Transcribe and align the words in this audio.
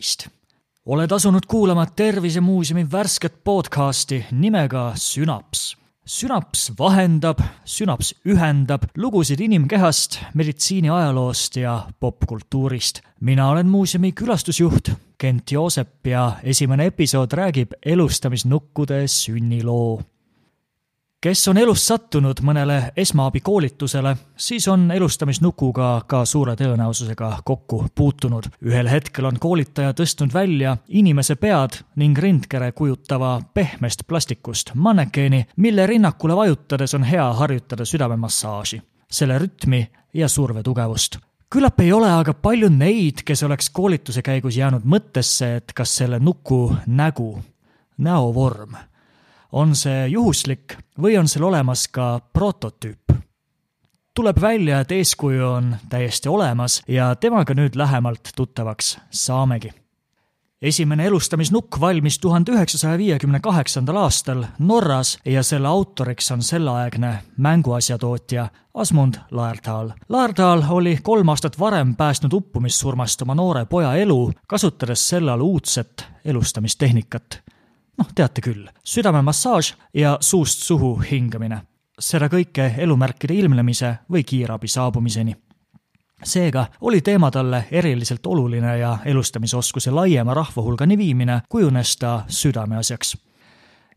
tervist! 0.00 0.28
oled 0.86 1.10
asunud 1.12 1.44
kuulama 1.46 1.86
Tervisemuuseumi 1.86 2.86
värsket 2.92 3.44
podcasti 3.44 4.24
nimega 4.32 4.92
Sünaps. 4.96 5.76
Sünaps 6.06 6.72
vahendab, 6.78 7.38
Sünaps 7.64 8.14
ühendab 8.24 8.82
lugusid 8.96 9.40
inimkehast, 9.40 10.18
meditsiini 10.34 10.90
ajaloost 10.90 11.56
ja 11.56 11.86
popkultuurist. 12.00 13.00
mina 13.20 13.50
olen 13.50 13.66
muuseumi 13.66 14.12
külastusjuht 14.12 14.90
Kent 15.18 15.52
Joosep 15.52 16.06
ja 16.06 16.32
esimene 16.42 16.86
episood 16.86 17.32
räägib 17.32 17.72
elustamisnukkude 17.84 19.08
sünniloo 19.08 20.00
kes 21.20 21.48
on 21.48 21.58
elus 21.58 21.82
sattunud 21.86 22.40
mõnele 22.40 22.78
esmaabikoolitusele, 22.96 24.14
siis 24.36 24.68
on 24.72 24.86
elustamisnukuga 24.90 25.88
ka 26.08 26.24
suure 26.24 26.54
tõenäosusega 26.56 27.42
kokku 27.44 27.84
puutunud. 27.94 28.48
ühel 28.64 28.88
hetkel 28.88 29.24
on 29.24 29.38
koolitaja 29.38 29.92
tõstnud 29.92 30.32
välja 30.34 30.76
inimese 30.88 31.36
pead 31.36 31.82
ning 31.96 32.18
rindkere 32.18 32.72
kujutava 32.72 33.40
pehmest 33.54 34.06
plastikust 34.06 34.72
mannekeeni, 34.74 35.46
mille 35.56 35.86
rinnakule 35.86 36.36
vajutades 36.36 36.94
on 36.94 37.04
hea 37.04 37.32
harjutada 37.32 37.84
südamemassaaži, 37.84 38.82
selle 39.10 39.38
rütmi 39.38 39.90
ja 40.14 40.28
surve 40.28 40.62
tugevust 40.62 41.18
küllap 41.50 41.80
ei 41.80 41.92
ole 41.92 42.06
aga 42.06 42.32
palju 42.34 42.68
neid, 42.70 43.24
kes 43.26 43.42
oleks 43.42 43.70
koolituse 43.70 44.22
käigus 44.22 44.56
jäänud 44.56 44.84
mõttesse, 44.86 45.56
et 45.56 45.72
kas 45.74 45.96
selle 45.96 46.18
nuku 46.22 46.76
nägu, 46.86 47.40
näovorm 47.98 48.76
on 49.52 49.74
see 49.76 50.06
juhuslik 50.08 50.76
või 51.00 51.18
on 51.18 51.28
seal 51.28 51.44
olemas 51.48 51.88
ka 51.88 52.20
prototüüp? 52.32 53.00
tuleb 54.14 54.40
välja, 54.40 54.80
et 54.80 54.92
eeskuju 54.92 55.46
on 55.46 55.76
täiesti 55.88 56.28
olemas 56.28 56.82
ja 56.88 57.14
temaga 57.16 57.54
nüüd 57.54 57.76
lähemalt 57.78 58.32
tuttavaks 58.36 58.98
saamegi. 59.10 59.70
esimene 60.62 61.06
elustamisnukk 61.06 61.80
valmis 61.80 62.18
tuhande 62.18 62.52
üheksasaja 62.52 62.98
viiekümne 62.98 63.40
kaheksandal 63.40 63.96
aastal 63.96 64.44
Norras 64.58 65.18
ja 65.24 65.42
selle 65.42 65.68
autoriks 65.68 66.30
on 66.30 66.42
selleaegne 66.42 67.22
mänguasjatootja 67.36 68.48
Asmund 68.74 69.14
Laerdahl. 69.30 69.88
Laerdahl 70.08 70.62
oli 70.70 70.98
kolm 71.02 71.28
aastat 71.28 71.58
varem 71.58 71.96
päästnud 71.96 72.32
uppumissurmast 72.32 73.22
oma 73.22 73.34
noore 73.34 73.64
poja 73.64 73.94
elu, 73.94 74.32
kasutades 74.46 75.08
sel 75.08 75.28
ajal 75.28 75.40
uudset 75.40 76.04
elustamistehnikat 76.24 77.42
noh, 78.00 78.08
teate 78.14 78.40
küll, 78.44 78.66
südamemassaaž 78.84 79.74
ja 79.94 80.16
suust 80.20 80.64
suhu 80.64 80.96
hingamine. 81.10 81.62
seda 82.00 82.30
kõike 82.32 82.74
elumärkide 82.80 83.34
ilmnemise 83.34 83.94
või 84.12 84.24
kiirabi 84.24 84.68
saabumiseni. 84.68 85.36
seega 86.24 86.66
oli 86.80 87.00
teema 87.00 87.30
talle 87.30 87.64
eriliselt 87.70 88.26
oluline 88.26 88.78
ja 88.78 88.98
elustamisoskuse 89.04 89.90
laiema 89.90 90.34
rahvahulgani 90.34 90.98
viimine 90.98 91.42
kujunes 91.48 91.96
ta 91.96 92.24
südameasjaks 92.28 93.16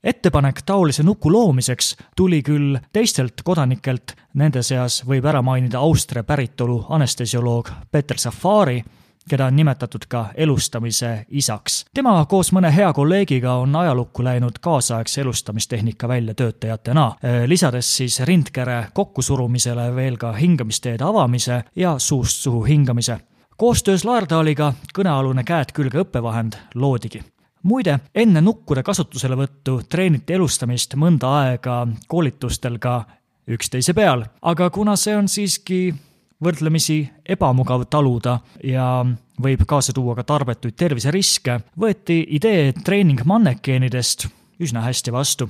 ettepanek 0.04 0.62
taolise 0.66 1.04
nuku 1.04 1.32
loomiseks 1.32 1.96
tuli 2.16 2.42
küll 2.44 2.78
teistelt 2.94 3.42
kodanikelt, 3.44 4.12
nende 4.34 4.64
seas 4.64 5.04
võib 5.08 5.26
ära 5.26 5.42
mainida 5.42 5.80
Austria 5.80 6.24
päritolu 6.24 6.86
anestesioloog 6.90 7.70
Peter 7.92 8.18
Safari, 8.18 8.84
keda 9.30 9.46
on 9.46 9.56
nimetatud 9.56 10.06
ka 10.08 10.26
elustamise 10.36 11.26
isaks. 11.30 11.86
tema 11.94 12.26
koos 12.26 12.52
mõne 12.52 12.72
hea 12.76 12.94
kolleegiga 12.94 13.54
on 13.54 13.76
ajalukku 13.76 14.24
läinud 14.24 14.60
kaasaegse 14.62 15.22
elustamistehnika 15.22 16.08
väljatöötajatena, 16.08 17.12
lisades 17.46 17.98
siis 17.98 18.20
rindkere 18.20 18.88
kokkusurumisele 18.94 19.96
veel 19.96 20.18
ka 20.18 20.34
hingamisteede 20.34 21.04
avamise 21.04 21.64
ja 21.76 22.00
suust 22.00 22.38
suhu 22.38 22.64
hingamise. 22.64 23.20
koostöös 23.58 24.06
Laerdaaliga 24.06 24.74
kõnealune 24.98 25.44
käed 25.44 25.72
külge 25.74 26.04
õppevahend 26.04 26.54
loodigi 26.76 27.24
muide, 27.64 28.00
enne 28.16 28.42
nukkude 28.42 28.84
kasutuselevõttu 28.84 29.82
treeniti 29.90 30.34
elustamist 30.34 30.96
mõnda 31.00 31.32
aega 31.44 31.88
koolitustel 32.08 32.78
ka 32.80 33.04
üksteise 33.48 33.94
peal, 33.94 34.26
aga 34.42 34.70
kuna 34.70 34.96
see 35.00 35.16
on 35.18 35.28
siiski 35.28 35.94
võrdlemisi 36.44 37.00
ebamugav 37.36 37.86
taluda 37.90 38.38
ja 38.64 39.06
võib 39.42 39.66
kaasa 39.68 39.94
tuua 39.94 40.16
ka 40.16 40.26
tarbetuid 40.28 40.76
terviseriske, 40.78 41.60
võeti 41.80 42.22
idee 42.38 42.72
treening 42.84 43.24
mannekeenidest 43.26 44.28
üsna 44.64 44.84
hästi 44.86 45.14
vastu. 45.14 45.50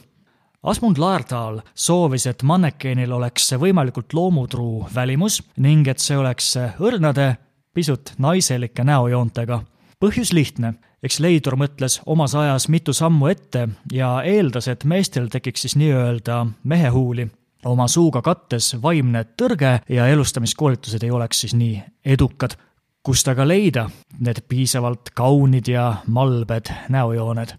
Asmund 0.64 0.98
Laerdahl 0.98 1.60
soovis, 1.76 2.24
et 2.30 2.44
mannekeenil 2.44 3.12
oleks 3.12 3.50
võimalikult 3.60 4.14
loomutruu 4.16 4.88
välimus 4.96 5.42
ning 5.60 5.88
et 5.92 6.00
see 6.00 6.16
oleks 6.18 6.54
õrnade, 6.80 7.36
pisut 7.76 8.14
naiselike 8.18 8.84
näojoontega. 8.88 9.64
põhjus 10.00 10.34
lihtne, 10.34 10.74
eks 11.04 11.20
leidur 11.20 11.56
mõtles 11.56 12.00
omas 12.06 12.36
ajas 12.36 12.70
mitu 12.70 12.94
sammu 12.94 13.28
ette 13.28 13.68
ja 13.92 14.22
eeldas, 14.24 14.68
et 14.68 14.84
meestel 14.84 15.28
tekiks 15.28 15.62
siis 15.62 15.76
nii-öelda 15.76 16.46
mehehuuli 16.64 17.28
oma 17.66 17.88
suuga 17.88 18.22
kattes 18.22 18.74
vaimne 18.82 19.24
tõrge 19.40 19.80
ja 19.90 20.08
elustamiskoolitused 20.08 21.04
ei 21.04 21.12
oleks 21.12 21.42
siis 21.42 21.56
nii 21.56 21.82
edukad. 22.06 22.58
kust 23.04 23.28
aga 23.28 23.48
leida 23.48 23.90
need 24.20 24.44
piisavalt 24.48 25.10
kaunid 25.14 25.68
ja 25.68 25.96
malbed 26.08 26.72
näojooned? 26.90 27.56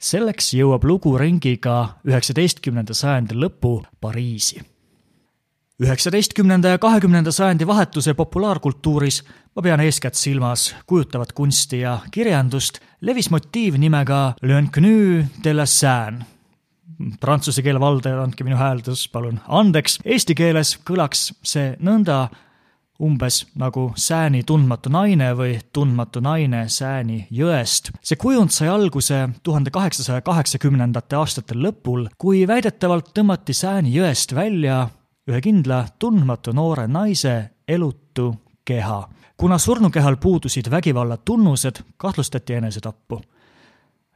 selleks 0.00 0.54
jõuab 0.56 0.84
lugu 0.84 1.16
ringiga 1.18 2.00
üheksateistkümnenda 2.08 2.94
sajandi 2.94 3.34
lõpu 3.34 3.82
Pariisi. 4.00 4.60
üheksateistkümnenda 5.80 6.68
ja 6.68 6.78
kahekümnenda 6.78 7.32
sajandi 7.32 7.66
vahetuse 7.66 8.14
populaarkultuuris, 8.14 9.22
ma 9.56 9.62
pean 9.62 9.80
eeskätt 9.80 10.14
silmas 10.14 10.74
kujutavat 10.86 11.32
kunsti 11.32 11.80
ja 11.80 11.98
kirjandust, 12.10 12.80
levis 13.00 13.30
motiiv 13.30 13.76
nimega 13.78 14.34
L'Inconnu 14.42 15.24
de 15.44 15.54
la 15.54 15.66
Seine 15.66 16.39
prantsuse 17.20 17.62
keele 17.62 17.80
valdaja, 17.80 18.22
andke 18.22 18.44
minu 18.44 18.58
hääldus 18.60 19.06
palun 19.12 19.40
andeks. 19.48 19.98
Eesti 20.04 20.34
keeles 20.38 20.76
kõlaks 20.86 21.30
see 21.42 21.74
nõnda 21.80 22.26
umbes 23.00 23.46
nagu 23.56 23.90
Sääni 23.96 24.42
tundmatu 24.46 24.92
naine 24.92 25.30
või 25.36 25.56
tundmatu 25.72 26.20
naine 26.20 26.66
Sääni 26.68 27.26
jõest. 27.30 27.90
see 28.02 28.16
kujund 28.16 28.52
sai 28.52 28.68
alguse 28.68 29.28
tuhande 29.42 29.70
kaheksasaja 29.70 30.20
kaheksakümnendate 30.20 31.16
aastate 31.16 31.54
lõpul, 31.54 32.08
kui 32.18 32.46
väidetavalt 32.46 33.12
tõmmati 33.16 33.56
Sääni 33.56 33.94
jõest 33.94 34.34
välja 34.34 34.88
ühe 35.28 35.40
kindla 35.40 35.86
tundmatu 35.98 36.52
noore 36.52 36.86
naise 36.86 37.50
elutu 37.68 38.34
keha. 38.64 39.08
kuna 39.36 39.58
surnukehal 39.58 40.16
puudusid 40.16 40.70
vägivalla 40.70 41.16
tunnused, 41.16 41.80
kahtlustati 41.96 42.54
enesetappu 42.54 43.22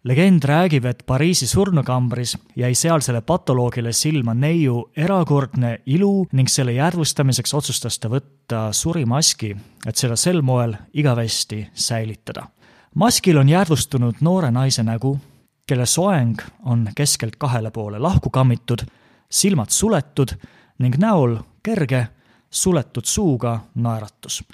legend 0.05 0.45
räägib, 0.45 0.85
et 0.85 1.03
Pariisi 1.07 1.47
surnukambris 1.47 2.37
jäi 2.57 2.75
sealsele 2.75 3.21
patoloogile 3.21 3.93
silma 3.93 4.35
neiu 4.35 4.91
erakordne 4.97 5.79
ilu 5.87 6.27
ning 6.33 6.49
selle 6.49 6.73
jäädvustamiseks 6.73 7.55
otsustas 7.55 7.99
ta 7.99 8.11
võtta 8.13 8.69
surimaski, 8.73 9.55
et 9.87 9.97
seda 9.97 10.17
sel 10.17 10.43
moel 10.43 10.77
igavesti 10.93 11.69
säilitada. 11.75 12.47
maskil 12.95 13.39
on 13.39 13.49
jäädvustunud 13.49 14.21
noore 14.21 14.51
naise 14.51 14.83
nägu, 14.83 15.19
kelle 15.67 15.87
soeng 15.87 16.43
on 16.65 16.89
keskelt 16.97 17.37
kahele 17.37 17.71
poole 17.71 17.99
lahku 17.99 18.31
kammitud, 18.31 18.85
silmad 19.31 19.71
suletud 19.71 20.37
ning 20.79 20.97
näol 20.99 21.39
kerge 21.63 22.07
suletud 22.51 23.05
suuga 23.05 23.61
naeratus. 23.75 24.45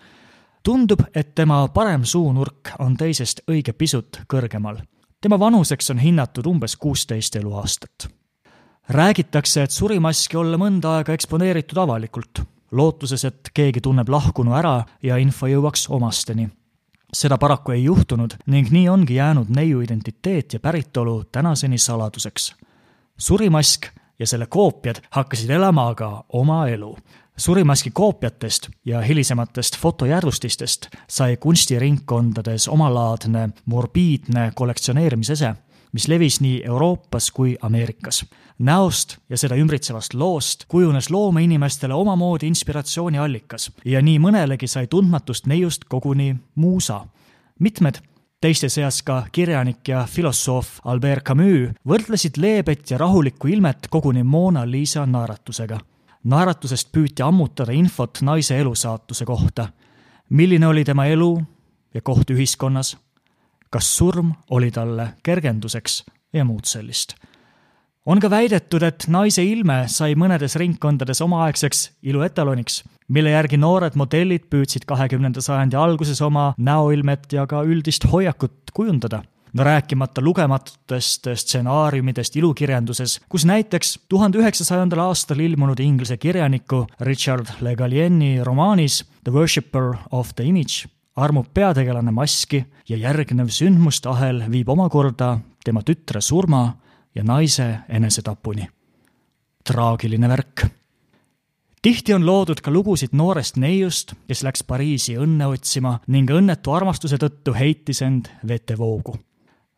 tundub, 0.63 1.01
et 1.15 1.35
tema 1.35 1.69
parem 1.69 2.05
suunurk 2.05 2.71
on 2.79 2.97
teisest 2.97 3.41
õige 3.51 3.73
pisut 3.73 4.21
kõrgemal 4.29 4.79
tema 5.21 5.39
vanuseks 5.39 5.91
on 5.91 5.99
hinnatud 5.99 6.47
umbes 6.47 6.77
kuusteist 6.77 7.37
eluaastat. 7.37 8.09
räägitakse, 8.89 9.63
et 9.63 9.71
suri 9.71 10.01
maski 10.01 10.37
olla 10.37 10.57
mõnda 10.59 10.97
aega 10.97 11.13
eksponeeritud 11.13 11.79
avalikult, 11.79 12.41
lootuses, 12.71 13.25
et 13.25 13.51
keegi 13.55 13.81
tunneb 13.81 14.09
lahkunu 14.09 14.55
ära 14.55 14.85
ja 15.03 15.17
info 15.17 15.47
jõuaks 15.47 15.87
omasteni. 15.89 16.49
seda 17.13 17.39
paraku 17.39 17.73
ei 17.73 17.85
juhtunud 17.85 18.35
ning 18.47 18.71
nii 18.71 18.89
ongi 18.89 19.15
jäänud 19.15 19.49
neiu 19.49 19.81
identiteet 19.81 20.53
ja 20.53 20.61
päritolu 20.61 21.25
tänaseni 21.33 21.79
saladuseks. 21.79 22.55
surimask 23.19 23.87
ja 24.19 24.27
selle 24.27 24.47
koopiad 24.47 24.97
hakkasid 25.11 25.51
elama 25.51 25.89
aga 25.89 26.25
oma 26.29 26.69
elu 26.69 26.97
surimaski 27.37 27.91
koopiatest 27.91 28.69
ja 28.85 29.01
hilisematest 29.01 29.77
fotojärvustistest 29.77 30.87
sai 31.09 31.37
kunstiringkondades 31.37 32.69
omalaadne 32.69 33.49
morbiidne 33.65 34.53
kollektsioneerimisese, 34.55 35.55
mis 35.93 36.09
levis 36.09 36.41
nii 36.41 36.63
Euroopas 36.65 37.31
kui 37.31 37.57
Ameerikas. 37.63 38.25
näost 38.59 39.17
ja 39.29 39.39
seda 39.39 39.57
ümbritsevast 39.57 40.15
loost 40.15 40.65
kujunes 40.69 41.11
loomeinimestele 41.11 41.95
omamoodi 41.95 42.47
inspiratsiooniallikas 42.47 43.73
ja 43.85 44.03
nii 44.03 44.19
mõnelegi 44.19 44.69
sai 44.69 44.87
tundmatust 44.87 45.47
neiust 45.47 45.85
koguni 45.85 46.37
muusa. 46.55 47.07
mitmed 47.59 47.95
teiste 48.41 48.69
seas 48.69 49.03
ka 49.03 49.27
kirjanik 49.33 49.89
ja 49.89 50.07
filosoof 50.11 50.81
Albert 50.85 51.25
Camus 51.25 51.73
võrdlesid 51.89 52.37
leebet 52.37 52.91
ja 52.91 52.99
rahulikku 52.99 53.49
ilmet 53.49 53.89
koguni 53.91 54.23
Mona 54.23 54.71
Lisa 54.71 55.07
naeratusega 55.07 55.81
naeratusest 56.25 56.91
püüti 56.93 57.25
ammutada 57.25 57.73
infot 57.73 58.21
naise 58.23 58.59
elusaatuse 58.59 59.25
kohta. 59.25 59.69
milline 60.31 60.67
oli 60.67 60.85
tema 60.85 61.07
elu 61.07 61.43
ja 61.95 62.01
koht 62.01 62.31
ühiskonnas, 62.31 62.97
kas 63.71 63.97
surm 63.97 64.33
oli 64.51 64.71
talle 64.71 65.15
kergenduseks 65.23 66.05
ja 66.33 66.45
muud 66.45 66.65
sellist. 66.65 67.15
on 68.07 68.21
ka 68.21 68.31
väidetud, 68.31 68.83
et 68.83 69.05
naise 69.09 69.45
ilme 69.45 69.85
sai 69.87 70.15
mõnedes 70.15 70.57
ringkondades 70.57 71.21
omaaegseks 71.21 71.91
ilu 72.03 72.23
etaloniks, 72.23 72.85
mille 73.09 73.31
järgi 73.31 73.57
noored 73.57 73.95
modellid 73.95 74.49
püüdsid 74.51 74.85
kahekümnenda 74.87 75.41
sajandi 75.41 75.77
alguses 75.77 76.21
oma 76.21 76.55
näoilmet 76.59 77.33
ja 77.33 77.47
ka 77.47 77.63
üldist 77.63 78.05
hoiakut 78.13 78.71
kujundada 78.75 79.23
no 79.53 79.65
rääkimata 79.65 80.21
lugematutest 80.21 81.27
stsenaariumidest 81.35 82.37
ilukirjanduses, 82.37 83.21
kus 83.29 83.45
näiteks 83.45 83.99
tuhande 84.09 84.39
üheksasajandal 84.39 85.07
aastal 85.09 85.41
ilmunud 85.41 85.81
inglise 85.81 86.17
kirjaniku 86.17 86.87
Richard 87.01 87.47
Le 87.61 87.77
Gallienne'i 87.77 88.45
romaanis 88.45 89.05
The 89.25 89.33
Worshipper 89.33 89.95
of 90.11 90.35
the 90.37 90.45
Image 90.45 90.89
armub 91.17 91.47
peategelane 91.55 92.11
maski 92.11 92.65
ja 92.89 92.97
järgnev 92.97 93.51
sündmuste 93.53 94.09
ahel 94.09 94.45
viib 94.51 94.69
omakorda 94.69 95.39
tema 95.65 95.83
tütre 95.83 96.21
surma 96.21 96.63
ja 97.15 97.25
naise 97.25 97.79
enesetapuni. 97.89 98.69
traagiline 99.65 100.29
värk. 100.29 100.67
tihti 101.83 102.15
on 102.15 102.27
loodud 102.27 102.61
ka 102.61 102.71
lugusid 102.71 103.13
noorest 103.13 103.57
neiust, 103.57 104.15
kes 104.29 104.43
läks 104.43 104.63
Pariisi 104.63 105.17
õnne 105.17 105.47
otsima 105.47 105.99
ning 106.07 106.31
õnnetu 106.31 106.73
armastuse 106.73 107.17
tõttu 107.17 107.55
heitis 107.55 108.03
end 108.03 108.29
vetevoogu 108.47 109.19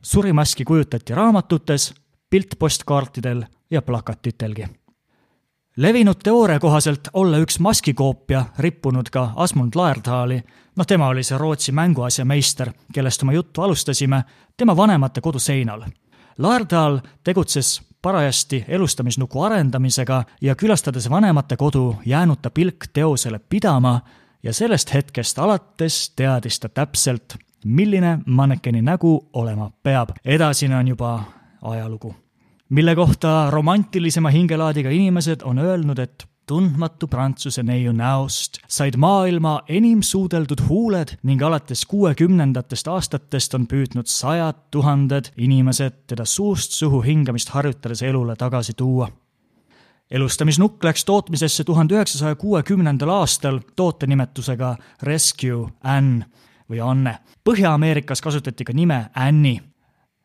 surimaski 0.03 0.65
kujutati 0.65 1.15
raamatutes, 1.15 1.95
piltpostkaartidel 2.31 3.43
ja 3.71 3.83
plakatitelgi. 3.83 4.65
levinud 5.77 6.17
teooria 6.23 6.61
kohaselt 6.61 7.09
olla 7.13 7.39
üks 7.39 7.59
maskikoopia 7.59 8.45
rippunud 8.59 9.11
ka 9.11 9.33
Asmund 9.37 9.73
Laerdali, 9.75 10.43
noh, 10.77 10.87
tema 10.87 11.09
oli 11.09 11.23
see 11.23 11.39
Rootsi 11.39 11.73
mänguasjameister, 11.73 12.73
kellest 12.93 13.23
oma 13.23 13.33
juttu 13.33 13.63
alustasime, 13.63 14.25
tema 14.57 14.77
vanemate 14.77 15.21
koduseinal. 15.21 15.85
Laerdal 16.39 16.99
tegutses 17.25 17.83
parajasti 18.03 18.65
elustamisnuku 18.69 19.43
arendamisega 19.43 20.25
ja 20.41 20.55
külastades 20.55 21.11
vanemate 21.11 21.57
kodu, 21.57 21.97
jäänud 22.07 22.39
ta 22.43 22.51
pilk 22.51 22.87
teosele 22.93 23.39
pidama 23.39 24.01
ja 24.43 24.53
sellest 24.53 24.95
hetkest 24.95 25.39
alates 25.39 26.11
teadis 26.17 26.61
ta 26.61 26.69
täpselt, 26.69 27.37
milline 27.65 28.19
mannekeni 28.27 28.83
nägu 28.83 29.29
olema 29.33 29.71
peab. 29.83 30.11
edasine 30.25 30.77
on 30.77 30.89
juba 30.89 31.25
ajalugu, 31.63 32.15
mille 32.69 32.95
kohta 32.95 33.51
romantilisema 33.51 34.31
hingelaadiga 34.31 34.91
inimesed 34.91 35.41
on 35.45 35.59
öelnud, 35.59 35.99
et 35.99 36.27
tundmatu 36.47 37.07
prantsuse 37.07 37.63
neiu 37.63 37.93
näost 37.93 38.59
said 38.69 38.97
maailma 38.99 39.61
enim 39.69 40.03
suudeldud 40.03 40.65
huuled 40.69 41.15
ning 41.23 41.43
alates 41.43 41.85
kuuekümnendatest 41.87 42.89
aastatest 42.89 43.55
on 43.55 43.67
püüdnud 43.71 44.11
sajad 44.11 44.59
tuhanded 44.75 45.31
inimesed 45.37 46.03
teda 46.13 46.27
suust 46.27 46.75
suhu 46.77 47.03
hingamist 47.07 47.55
harjutades 47.55 48.03
elule 48.03 48.37
tagasi 48.37 48.75
tuua. 48.77 49.09
Elustamisnukk 50.11 50.85
läks 50.85 51.05
tootmisesse 51.09 51.65
tuhande 51.65 51.95
üheksasaja 51.95 52.37
kuuekümnendal 52.37 53.09
aastal 53.09 53.61
tootenimetusega 53.77 54.75
Rescue 55.03 55.71
Anne 55.83 56.27
või 56.73 56.81
Anne. 56.81 57.19
Põhja-Ameerikas 57.45 58.23
kasutati 58.25 58.65
ka 58.65 58.73
nime 58.73 59.05
Annie. 59.15 59.61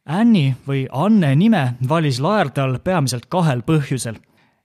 Annie 0.08 0.56
või 0.68 0.86
Anne 0.92 1.36
nime 1.36 1.74
valis 1.90 2.22
Laerdal 2.24 2.80
peamiselt 2.80 3.26
kahel 3.30 3.62
põhjusel. 3.68 4.16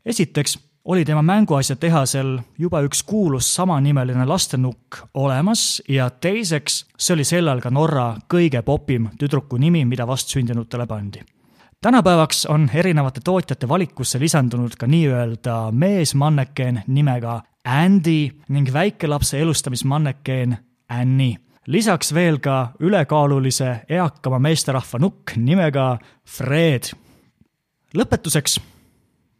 esiteks 0.07 0.59
oli 0.85 1.05
tema 1.05 1.23
mänguasjatehasel 1.23 2.39
juba 2.59 2.81
üks 2.83 3.03
kuulus 3.03 3.55
samanimeline 3.55 4.25
lastenukk 4.27 4.99
olemas 5.15 5.83
ja 5.89 6.11
teiseks, 6.11 6.85
see 6.99 7.15
oli 7.15 7.25
sel 7.25 7.49
ajal 7.49 7.61
ka 7.61 7.71
Norra 7.71 8.17
kõige 8.29 8.63
popim 8.63 9.09
tüdruku 9.19 9.59
nimi, 9.59 9.85
mida 9.85 10.07
vastsündinutele 10.07 10.87
pandi 10.87 11.23
tänapäevaks 11.83 12.47
on 12.47 12.71
erinevate 12.75 13.21
tootjate 13.25 13.69
valikusse 13.69 14.21
lisandunud 14.21 14.77
ka 14.79 14.87
nii-öelda 14.87 15.73
meesmannekeen 15.73 16.83
nimega 16.87 17.41
Andy 17.65 18.31
ning 18.49 18.73
väikelapse 18.73 19.41
elustamismannekeen 19.41 20.57
Annie 20.89 21.37
lisaks 21.67 22.13
veel 22.15 22.39
ka 22.43 22.73
ülekaalulise 22.81 23.85
eakama 23.89 24.39
meesterahva 24.43 24.99
nukk 25.03 25.37
nimega 25.37 25.99
Fred. 26.25 26.93
lõpetuseks 27.95 28.59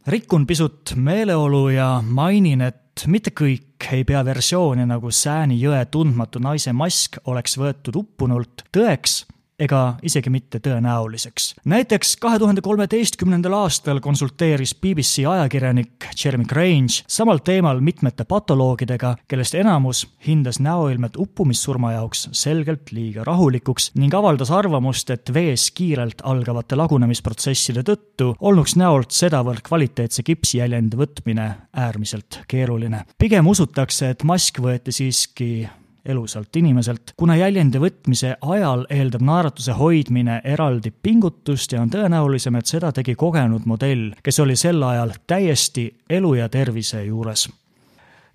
rikun 0.07 0.47
pisut 0.47 0.93
meeleolu 0.95 1.69
ja 1.69 2.01
mainin, 2.05 2.61
et 2.61 3.05
mitte 3.07 3.31
kõik 3.31 3.87
ei 3.91 4.03
pea 4.03 4.23
versiooni, 4.25 4.85
nagu 4.85 5.11
Sääni 5.11 5.57
jõe 5.59 5.85
tundmatu 5.91 6.39
naise 6.39 6.73
mask 6.73 7.17
oleks 7.25 7.57
võetud 7.57 7.95
uppunult 8.03 8.63
tõeks 8.71 9.23
ega 9.63 9.81
isegi 10.03 10.31
mitte 10.33 10.59
tõenäoliseks. 10.63 11.53
näiteks 11.65 12.15
kahe 12.21 12.39
tuhande 12.39 12.61
kolmeteistkümnendal 12.61 13.53
aastal 13.63 13.99
konsulteeris 14.03 14.75
BBC 14.75 15.25
ajakirjanik 15.29 16.07
Jeremy 16.23 16.45
Grange 16.49 17.03
samal 17.07 17.39
teemal 17.43 17.79
mitmete 17.79 18.25
patoloogidega, 18.27 19.15
kellest 19.27 19.55
enamus 19.55 20.05
hindas 20.27 20.59
näoilmet 20.59 21.17
uppumissurma 21.17 21.93
jaoks 21.93 22.27
selgelt 22.31 22.91
liiga 22.91 23.23
rahulikuks 23.23 23.91
ning 23.99 24.13
avaldas 24.13 24.51
arvamust, 24.51 25.09
et 25.09 25.33
vees 25.33 25.69
kiirelt 25.71 26.23
algavate 26.23 26.77
lagunemisprotsesside 26.79 27.85
tõttu 27.87 28.33
olnuks 28.39 28.75
näolt 28.79 29.11
sedavõrd 29.15 29.63
kvaliteetse 29.65 30.23
kipsijäljendi 30.23 30.97
võtmine 30.97 31.47
äärmiselt 31.73 32.41
keeruline. 32.47 33.05
pigem 33.17 33.47
usutakse, 33.47 34.09
et 34.09 34.23
mask 34.23 34.59
võeti 34.59 34.91
siiski 34.91 35.69
elusalt 36.05 36.55
inimeselt, 36.55 37.13
kuna 37.17 37.35
jäljendi 37.35 37.79
võtmise 37.79 38.35
ajal 38.41 38.85
eeldab 38.91 39.23
naeratuse 39.23 39.71
hoidmine 39.77 40.41
eraldi 40.43 40.91
pingutust 40.91 41.71
ja 41.71 41.81
on 41.81 41.91
tõenäolisem, 41.93 42.57
et 42.59 42.67
seda 42.67 42.91
tegi 42.91 43.15
kogenud 43.15 43.65
modell, 43.69 44.11
kes 44.23 44.39
oli 44.43 44.55
sel 44.59 44.83
ajal 44.83 45.15
täiesti 45.27 45.87
elu 46.09 46.33
ja 46.33 46.49
tervise 46.49 47.03
juures. 47.05 47.49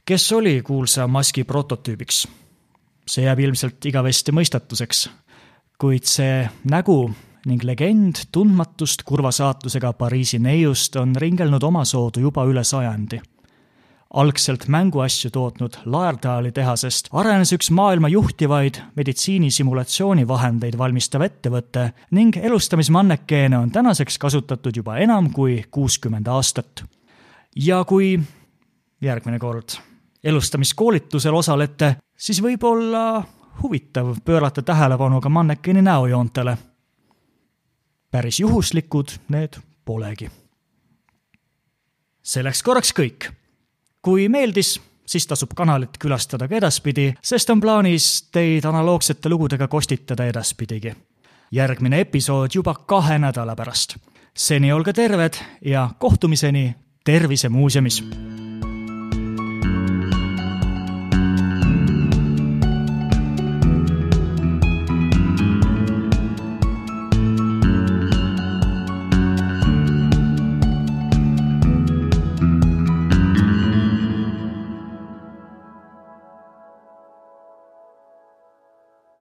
kes 0.04 0.32
oli 0.32 0.62
kuulsa 0.62 1.06
maski 1.06 1.44
prototüübiks? 1.44 2.26
see 3.08 3.24
jääb 3.24 3.38
ilmselt 3.38 3.84
igavesti 3.84 4.32
mõistatuseks, 4.32 5.08
kuid 5.78 6.04
see 6.04 6.48
nägu 6.64 7.10
ning 7.46 7.64
legend 7.64 8.26
tundmatust 8.32 9.02
kurva 9.02 9.30
saatusega 9.32 9.92
Pariisi 9.92 10.38
neiust 10.38 10.96
on 10.96 11.16
ringelnud 11.16 11.62
omasoodu 11.62 12.20
juba 12.20 12.44
üle 12.44 12.64
sajandi 12.64 13.20
algselt 14.14 14.68
mänguasju 14.68 15.30
tootnud 15.30 15.76
Laerdali 15.84 16.52
tehasest 16.52 17.10
arenes 17.12 17.52
üks 17.52 17.68
maailma 17.70 18.08
juhtivaid 18.08 18.80
meditsiinisimulatsioonivahendeid 18.96 20.78
valmistav 20.78 21.26
ettevõte 21.26 21.90
ning 22.16 22.36
elustamismannekeene 22.40 23.58
on 23.58 23.70
tänaseks 23.70 24.18
kasutatud 24.18 24.76
juba 24.80 24.96
enam 25.04 25.30
kui 25.32 25.64
kuuskümmend 25.70 26.26
aastat. 26.26 26.84
ja 27.56 27.84
kui 27.84 28.20
järgmine 29.00 29.38
kord 29.38 29.76
elustamiskoolitusel 30.24 31.34
osalete, 31.34 31.96
siis 32.16 32.42
võib 32.42 32.64
olla 32.64 33.22
huvitav 33.62 34.16
pöörata 34.24 34.62
tähelepanu 34.62 35.20
ka 35.20 35.28
mannekeeni 35.28 35.82
näojoontele. 35.82 36.58
päris 38.10 38.40
juhuslikud 38.40 39.08
need 39.28 39.60
polegi. 39.84 40.30
selleks 42.22 42.62
korraks 42.62 42.92
kõik 42.92 43.37
kui 44.02 44.28
meeldis, 44.28 44.80
siis 45.06 45.26
tasub 45.26 45.54
kanalit 45.56 45.98
külastada 45.98 46.48
ka 46.48 46.56
edaspidi, 46.56 47.12
sest 47.22 47.50
on 47.50 47.60
plaanis 47.60 48.28
teid 48.32 48.64
analoogsete 48.64 49.28
lugudega 49.28 49.68
kostitada 49.68 50.26
edaspidigi. 50.26 50.94
järgmine 51.52 52.00
episood 52.00 52.50
juba 52.54 52.74
kahe 52.74 53.18
nädala 53.18 53.56
pärast. 53.56 53.96
seni 54.34 54.72
olge 54.72 54.92
terved 54.92 55.34
ja 55.64 55.90
kohtumiseni 55.98 56.74
Tervisemuuseumis 57.04 58.04